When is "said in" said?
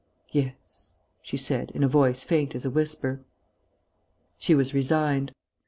1.37-1.83